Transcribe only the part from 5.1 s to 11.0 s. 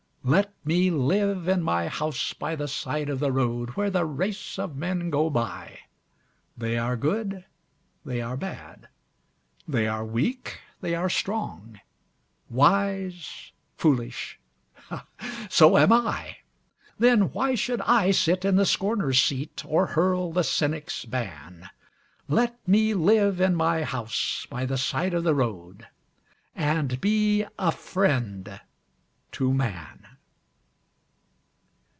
by They are good, they are bad, they are weak, they